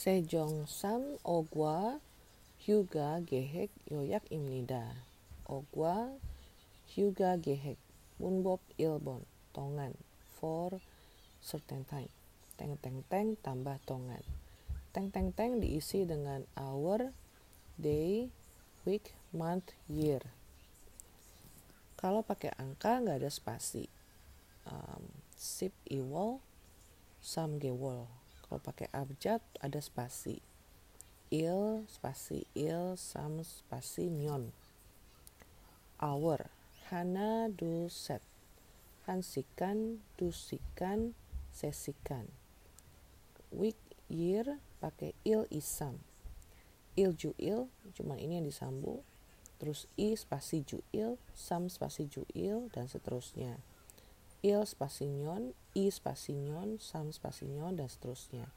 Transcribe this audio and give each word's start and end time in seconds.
세종삼 0.00 1.16
ogwa 1.24 2.00
hyuga 2.60 3.16
gehek 3.24 3.72
yoyak 3.88 4.28
imnida. 4.28 4.84
Ogwa 5.48 6.12
hyuga 6.92 7.40
gehek 7.40 7.80
munbob 8.20 8.60
ilbon 8.76 9.24
tongan 9.56 9.96
for 10.36 10.76
certain 11.40 11.88
time. 11.88 12.12
Teng 12.60 12.76
teng 12.84 13.00
teng 13.08 13.40
tambah 13.40 13.80
tongan. 13.88 14.20
Teng 14.92 15.08
teng 15.08 15.32
teng 15.32 15.64
diisi 15.64 16.04
dengan 16.04 16.44
hour, 16.60 17.16
day, 17.80 18.28
week, 18.84 19.16
month, 19.32 19.72
year. 19.88 20.20
Kalau 21.96 22.20
pakai 22.20 22.52
angka 22.60 23.00
nggak 23.00 23.24
ada 23.24 23.32
spasi. 23.32 23.88
Um, 24.68 25.08
sip 25.40 25.72
iwol, 25.88 26.44
sam 27.24 27.56
gewol 27.56 28.19
kalau 28.51 28.59
pakai 28.59 28.91
abjad 28.91 29.39
ada 29.63 29.79
spasi. 29.79 30.43
Il 31.31 31.87
spasi 31.87 32.43
il 32.51 32.99
sam 32.99 33.39
spasi 33.47 34.11
nyon 34.11 34.51
hour 36.03 36.51
hana 36.91 37.47
do 37.47 37.87
set. 37.87 38.19
Hansikan 39.07 40.03
dusikan 40.19 41.15
sesikan. 41.55 42.27
Week 43.55 43.79
year 44.11 44.59
pakai 44.83 45.15
il 45.23 45.47
isam. 45.47 46.03
Il 46.99 47.15
juil 47.15 47.71
cuma 47.95 48.19
ini 48.19 48.35
yang 48.35 48.51
disambung. 48.51 48.99
Terus 49.63 49.87
i 49.95 50.11
spasi 50.19 50.67
juil 50.67 51.15
sam 51.31 51.71
spasi 51.71 52.11
juil 52.11 52.67
dan 52.75 52.91
seterusnya 52.91 53.63
il 54.41 54.65
spasi 54.65 55.05
nyon 55.05 55.53
i 55.71 55.87
spasi 55.87 56.35
nyon, 56.35 56.81
sam 56.83 57.15
spasi 57.15 57.47
nyon, 57.47 57.79
dan 57.79 57.87
seterusnya. 57.87 58.51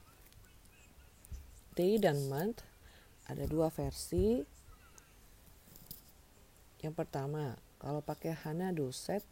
Day 1.79 1.99
dan 2.01 2.27
month 2.27 2.67
ada 3.31 3.47
dua 3.47 3.71
versi. 3.71 4.43
Yang 6.83 6.95
pertama, 6.99 7.57
kalau 7.79 8.03
pakai 8.03 8.35
hana 8.35 8.75
doset, 8.75 9.23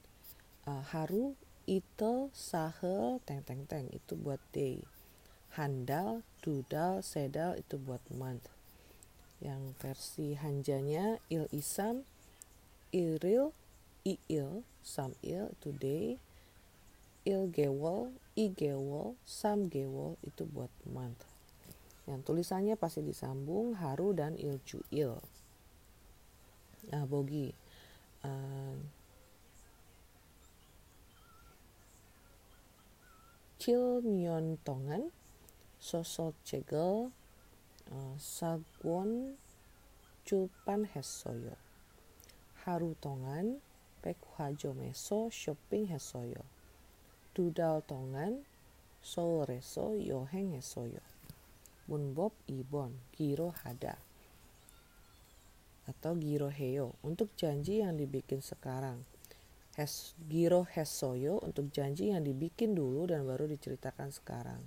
uh, 0.64 0.83
haru, 0.94 1.34
itel, 1.67 2.31
sahel, 2.33 3.19
teng 3.27 3.42
teng 3.42 3.66
teng 3.66 3.91
itu 3.91 4.14
buat 4.14 4.41
day. 4.55 4.81
Handal, 5.59 6.25
dudal, 6.41 7.05
sedal 7.05 7.61
itu 7.61 7.77
buat 7.77 8.00
month. 8.14 8.48
Yang 9.42 9.75
versi 9.83 10.28
hanjanya 10.39 11.19
il 11.28 11.50
isam, 11.53 12.06
iril, 12.94 13.53
iil, 14.06 14.64
samil 14.81 15.53
itu 15.53 15.70
day 15.77 16.16
ilgewol, 17.23 18.11
igewol, 18.34 19.15
samgewol 19.23 20.19
itu 20.27 20.42
buat 20.51 20.70
month. 20.91 21.23
Yang 22.11 22.27
tulisannya 22.27 22.75
pasti 22.75 23.06
disambung 23.06 23.78
haru 23.78 24.11
dan 24.11 24.34
iljuil. 24.34 25.23
Nah, 26.91 27.05
bogi. 27.06 27.55
Uh, 28.27 28.75
nyon 34.03 34.59
tongan, 34.67 35.15
sosol 35.78 36.34
cegel, 36.43 37.15
uh, 37.95 38.15
sagwon, 38.19 39.39
culpan 40.27 40.91
hesoyo. 40.91 41.55
Haru 42.67 42.98
tongan, 42.98 43.62
pekwajo 44.03 44.75
meso, 44.75 45.31
shopping 45.31 45.87
hesoyo 45.87 46.43
dudal 47.33 47.80
tongan 47.84 48.44
sol 49.00 49.48
reso 49.48 49.97
yoheng 49.97 50.55
esoyo. 50.56 51.02
Bunbob 51.88 52.30
ibon 52.47 52.94
giro 53.16 53.50
hada. 53.64 53.98
Atau 55.88 56.14
giro 56.20 56.47
heyo 56.53 56.94
untuk 57.03 57.34
janji 57.34 57.83
yang 57.83 57.98
dibikin 57.98 58.38
sekarang. 58.38 59.03
Hes, 59.75 60.12
giro 60.28 60.69
hesoyo 60.69 61.41
untuk 61.43 61.72
janji 61.72 62.12
yang 62.12 62.22
dibikin 62.22 62.76
dulu 62.76 63.09
dan 63.09 63.25
baru 63.25 63.49
diceritakan 63.49 64.12
sekarang. 64.12 64.60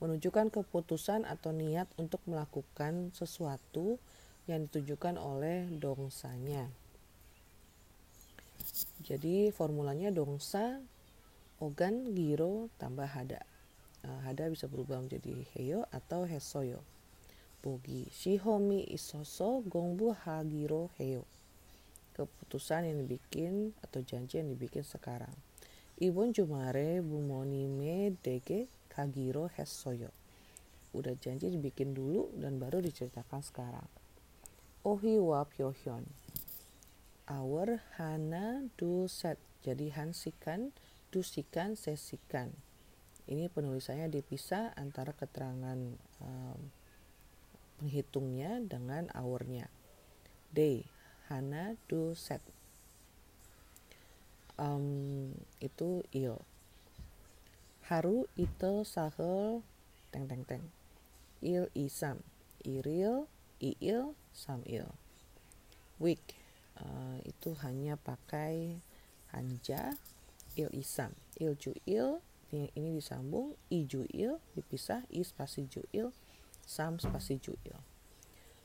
Menunjukkan 0.00 0.48
keputusan 0.48 1.28
atau 1.28 1.52
niat 1.52 1.86
untuk 2.00 2.24
melakukan 2.24 3.12
sesuatu 3.12 4.00
yang 4.48 4.64
ditujukan 4.66 5.20
oleh 5.20 5.68
dongsanya. 5.68 6.72
Jadi 9.04 9.52
formulanya 9.52 10.08
dongsa 10.12 10.80
ogan 11.60 12.16
giro 12.16 12.72
tambah 12.80 13.06
hada. 13.06 13.44
Uh, 14.00 14.20
hada 14.24 14.48
bisa 14.48 14.64
berubah 14.64 14.98
menjadi 14.98 15.44
heyo 15.54 15.84
atau 15.92 16.24
hesoyo. 16.24 16.80
Bogi 17.60 18.08
shihomi 18.08 18.88
isoso 18.88 19.60
gongbu 19.68 20.16
hagiro 20.24 20.88
heyo 20.96 21.28
keputusan 22.16 22.88
yang 22.88 22.96
dibikin 23.04 23.76
atau 23.84 24.00
janji 24.00 24.40
yang 24.40 24.48
dibikin 24.48 24.84
sekarang. 24.84 25.32
Ibon 26.00 26.32
jumare 26.32 27.04
bumonime 27.04 28.16
dege 28.24 28.72
kagiro 28.88 29.52
hesoyo. 29.52 30.08
Udah 30.96 31.12
janji 31.20 31.52
dibikin 31.52 31.92
dulu 31.92 32.32
dan 32.40 32.56
baru 32.56 32.80
diceritakan 32.80 33.44
sekarang. 33.44 33.88
Ohi 34.80 35.20
wa 35.20 35.44
pyohyon 35.44 36.08
our 37.30 37.78
hana 37.94 38.66
do 38.74 39.06
set 39.06 39.38
jadi 39.62 39.94
hansikan 39.94 40.74
dusikan 41.10 41.74
sesikan. 41.74 42.50
Ini 43.30 43.46
penulisannya 43.50 44.10
dipisah 44.10 44.74
antara 44.74 45.14
keterangan 45.14 45.78
um, 46.22 46.60
penghitungnya 47.78 48.58
dengan 48.66 49.06
hournya 49.14 49.70
day 50.50 50.86
hana 51.30 51.78
do 51.86 52.14
set. 52.14 52.42
Um, 54.58 55.34
itu 55.62 56.02
il. 56.10 56.36
Haru 57.86 58.26
itu 58.34 58.82
sahel. 58.82 59.62
Teng 60.10 60.26
teng 60.26 60.42
teng. 60.42 60.64
Il 61.38 61.70
isam 61.72 62.18
iril 62.66 63.30
iil 63.60 64.12
samil 64.36 64.88
week 66.00 66.36
uh, 66.80 67.16
itu 67.28 67.52
hanya 67.60 67.96
pakai 68.00 68.80
hanja 69.32 69.96
il 70.60 70.70
isam 70.76 71.16
il 71.40 71.56
juil 71.56 72.20
ini 72.50 72.98
disambung. 72.98 73.54
I 73.70 73.86
juil 73.86 74.42
dipisah. 74.58 75.06
I 75.14 75.22
spasi 75.22 75.70
juil 75.70 76.10
sam 76.66 76.98
spasi 76.98 77.38
juil. 77.38 77.78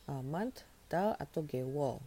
Uh, 0.09 0.25
month 0.25 0.65
dal 0.89 1.13
atau 1.21 1.45
gewol. 1.45 2.01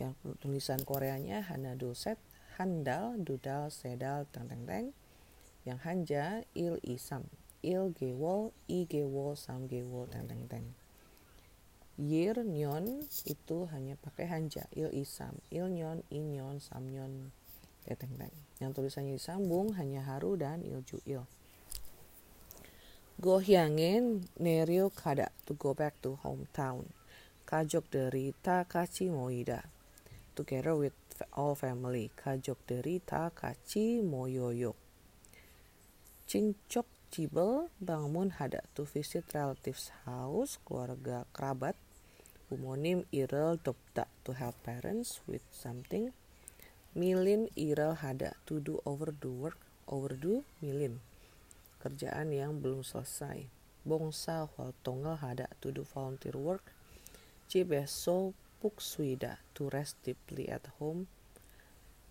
Yang 0.00 0.16
tulisan 0.40 0.80
Koreanya 0.88 1.44
hana 1.44 1.76
doset 1.76 2.16
handal 2.56 3.20
dudal 3.20 3.68
sedal 3.68 4.24
teng 4.32 4.48
teng 4.48 4.64
teng. 4.64 4.86
Yang 5.68 5.78
hanja 5.84 6.24
il 6.56 6.80
isam 6.80 7.28
il 7.60 7.92
gewol 7.92 8.56
i 8.72 8.88
gewol 8.88 9.36
sam 9.36 9.68
gewol 9.68 10.08
teng 10.08 10.24
teng 10.24 10.48
teng. 10.48 10.66
Year 12.00 12.40
nyon 12.40 13.04
itu 13.28 13.68
hanya 13.68 14.00
pakai 14.00 14.24
hanja. 14.24 14.64
Il 14.72 14.88
isam 14.96 15.36
il 15.52 15.68
nyon 15.68 16.00
i 16.08 16.24
nyon 16.24 16.64
sam 16.64 16.88
nyon 16.88 17.28
teteng 17.82 18.14
teng. 18.18 18.34
Yang 18.62 18.70
tulisannya 18.78 19.18
disambung 19.18 19.74
hanya 19.78 20.06
haru 20.06 20.38
dan 20.38 20.62
iljuil. 20.62 21.26
Gohyangin 23.22 24.26
nerio 24.38 24.90
kada 24.90 25.30
to 25.46 25.54
go 25.54 25.74
back 25.74 25.98
to 26.02 26.18
hometown. 26.26 26.90
Kajok 27.46 27.86
derita 27.90 28.64
kaci 28.66 29.12
moida. 29.12 29.68
Together 30.34 30.74
with 30.74 30.96
all 31.36 31.54
family. 31.54 32.10
Kajok 32.14 32.58
derita 32.66 33.30
kaci 33.30 34.00
moyoyo. 34.00 34.74
Cincok 36.26 36.88
cibel 37.12 37.68
bangun 37.76 38.40
hada 38.40 38.64
to 38.72 38.88
visit 38.88 39.28
relatives 39.36 39.92
house 40.08 40.56
keluarga 40.64 41.28
kerabat 41.36 41.76
Umonim 42.52 43.08
irel 43.16 43.56
dopta 43.56 44.04
to 44.28 44.36
help 44.36 44.52
parents 44.60 45.24
with 45.24 45.40
something 45.48 46.12
Milin 46.92 47.48
iral 47.56 47.96
hada 48.04 48.36
to 48.44 48.60
do 48.60 48.76
overdo 48.84 49.32
work 49.32 49.56
overdo 49.88 50.44
milin. 50.60 51.00
Kerjaan 51.80 52.36
yang 52.36 52.60
belum 52.60 52.84
selesai. 52.84 53.48
Bongsa 53.88 54.46
wal 54.54 54.76
tonggal 54.84 55.16
hada 55.24 55.48
to 55.64 55.72
do 55.72 55.88
volunteer 55.88 56.36
work. 56.36 56.68
Cibeso 57.48 58.36
puksuida 58.60 59.40
to 59.56 59.72
rest 59.72 59.96
deeply 60.04 60.52
at 60.52 60.68
home. 60.76 61.08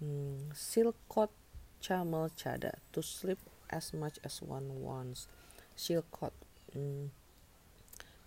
Hmm, 0.01 0.49
silkot 0.57 1.29
camel 1.77 2.33
cada 2.33 2.81
to 2.89 3.05
sleep 3.05 3.37
as 3.69 3.93
much 3.93 4.17
as 4.25 4.41
one 4.41 4.81
wants. 4.81 5.29
Silkot 5.77 6.33
hmm, 6.73 7.13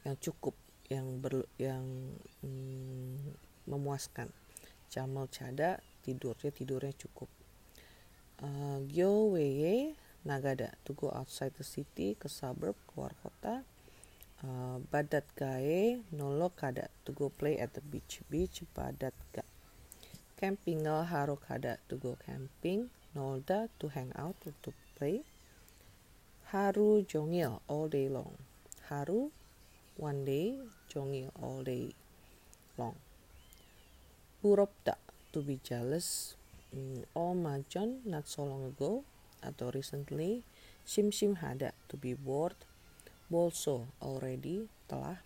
yang 0.06 0.17
cukup 0.23 0.55
yang 0.87 1.19
ber, 1.19 1.51
yang 1.59 2.15
hmm, 2.47 3.35
memuaskan. 3.67 4.31
Camel 4.89 5.27
cada 5.29 5.83
tidurnya 6.05 6.53
tidurnya 6.53 6.93
cukup. 6.93 7.33
Uh, 8.45 8.85
Gyo 8.93 9.33
Weye 9.33 9.97
Nagada 10.25 10.73
to 10.85 10.93
go 10.97 11.12
outside 11.12 11.53
the 11.56 11.65
city 11.65 12.17
ke 12.17 12.29
suburb 12.29 12.77
keluar 12.89 13.12
kota. 13.21 13.65
Uh, 14.45 14.81
badat 14.93 15.25
gae 15.37 16.01
nolo 16.12 16.53
kada 16.53 16.93
to 17.05 17.12
go 17.17 17.29
play 17.33 17.56
at 17.56 17.73
the 17.73 17.81
beach 17.81 18.21
beach 18.29 18.61
badat 18.77 19.17
ga 19.33 19.45
campingal 20.37 21.05
haro 21.09 21.37
kada 21.37 21.81
to 21.89 21.97
go 21.97 22.17
camping. 22.21 22.89
Nolda 23.15 23.69
to 23.79 23.87
hang 23.95 24.11
out 24.19 24.35
or 24.43 24.53
to 24.65 24.75
play. 24.99 25.23
Haru 26.51 27.06
jongil 27.06 27.61
all 27.69 27.87
day 27.87 28.09
long. 28.09 28.35
Haru 28.89 29.31
one 29.97 30.25
day 30.25 30.59
jongil 30.91 31.31
all 31.39 31.62
day 31.62 31.95
long. 32.81 32.97
Buropda 34.43 34.99
to 35.35 35.43
be 35.43 35.59
jealous 35.67 36.39
mm, 36.71 37.03
all 37.19 37.35
majon 37.35 37.99
not 38.07 38.31
so 38.31 38.47
long 38.47 38.63
ago 38.71 39.03
atau 39.43 39.75
recently 39.75 40.47
sim 40.87 41.13
sim 41.13 41.43
hada 41.45 41.77
to 41.91 41.99
be 41.99 42.17
bored. 42.17 42.57
Also 43.35 43.91
already 43.99 44.71
telah. 44.87 45.19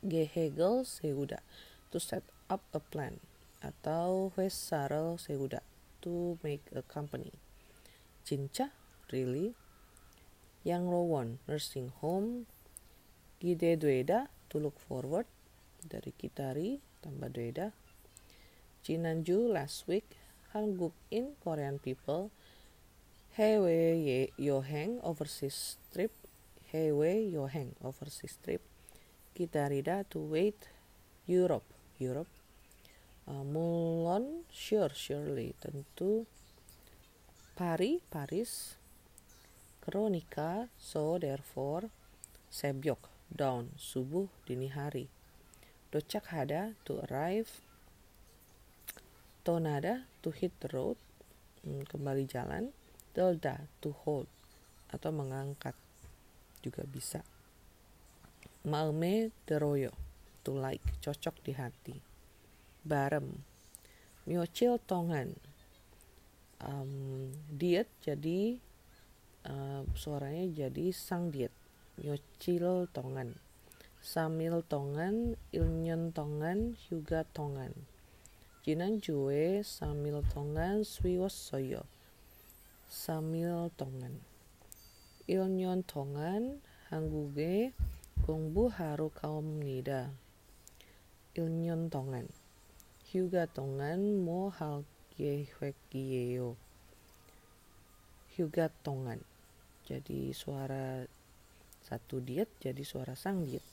Gehegel 0.00 0.86
seuda 0.86 1.42
to 1.90 1.98
set 1.98 2.22
up 2.46 2.62
a 2.70 2.78
plan. 2.78 3.18
Atau 3.60 4.30
wes 4.38 4.54
sarel 4.54 5.18
seuda 5.18 5.60
to 6.00 6.38
make 6.40 6.64
a 6.70 6.86
company. 6.86 7.34
Cinca 8.22 8.70
really? 9.10 9.58
Yang 10.62 10.84
rowan 10.86 11.28
nursing 11.50 11.90
home. 11.98 12.46
Gide 13.42 13.74
dueda 13.74 14.30
to 14.48 14.62
look 14.62 14.78
forward. 14.78 15.26
Dari 15.82 16.14
kitari 16.14 16.78
tambah 17.02 17.32
dueda 17.32 17.74
Jinanju 18.84 19.52
last 19.52 19.84
week 19.88 20.16
Hanguk 20.54 20.92
in 21.10 21.36
Korean 21.44 21.78
people 21.78 22.30
Hewe 23.36 24.32
Yoheng 24.40 25.00
overseas 25.04 25.76
trip 25.92 26.10
Hewe 26.72 27.28
Yoheng 27.28 27.76
overseas 27.84 28.38
trip 28.42 28.62
Kitarida 29.36 30.04
to 30.08 30.18
wait 30.18 30.68
Europe 31.28 31.68
Europe. 32.00 32.32
Uh, 33.28 33.44
Mulon 33.44 34.48
sure 34.48 34.90
surely 34.96 35.52
tentu. 35.60 36.24
Pari 37.54 38.00
Paris. 38.10 38.80
Kronika 39.84 40.68
so 40.80 41.20
therefore 41.20 41.92
Sebyok 42.50 43.12
dawn 43.30 43.70
subuh 43.76 44.26
dini 44.48 44.72
hari. 44.72 45.06
Docak 45.92 46.32
hada 46.32 46.74
to 46.88 47.04
arrive 47.06 47.60
Tonada 49.40 50.04
to 50.20 50.28
hit 50.28 50.52
the 50.60 50.68
road 50.68 51.00
hmm, 51.64 51.88
kembali 51.88 52.28
jalan 52.28 52.76
Delta 53.16 53.56
to 53.80 53.96
hold 54.04 54.28
atau 54.92 55.08
mengangkat 55.10 55.72
juga 56.60 56.84
bisa. 56.84 57.24
Malme 58.68 59.32
deroyo 59.48 59.96
to 60.44 60.52
like 60.52 60.84
cocok 61.00 61.40
di 61.40 61.52
hati. 61.56 61.96
Barem. 62.84 63.32
Miocil 64.28 64.76
tongan. 64.84 65.32
Um, 66.60 67.32
diet 67.48 67.88
jadi 68.04 68.60
uh, 69.48 69.88
suaranya 69.96 70.68
jadi 70.68 70.92
sang 70.92 71.32
diet. 71.32 71.56
Miocil 71.96 72.86
tongan. 72.92 73.34
Samil 74.04 74.60
tongan. 74.68 75.34
Ilnyon 75.50 76.12
tongan. 76.12 76.76
Juga 76.92 77.24
tongan 77.24 77.89
jinan 78.60 79.00
jue 79.00 79.64
samil 79.64 80.20
tongan 80.32 80.84
swiwosoyo. 80.84 81.82
Samil 82.90 83.72
tongan. 83.80 84.20
Ilnyon 85.24 85.80
tongan 85.88 86.60
hangguge 86.90 87.72
gongbu 88.26 88.68
haru 88.76 89.08
kaum 89.14 89.62
nida 89.64 90.12
ilnyon 91.38 91.88
tongan. 91.88 92.26
Hyuga 93.08 93.48
tongan 93.48 94.20
mo 94.20 94.52
hal 94.52 94.84
yehwekiyeo 95.16 96.56
hyuga 98.40 98.72
tongan. 98.80 99.20
Jadi 99.84 100.32
suara 100.32 101.04
satu 101.84 102.24
diet 102.24 102.48
jadi 102.62 102.80
suara 102.86 103.12
sang 103.12 103.44
diet. 103.44 103.66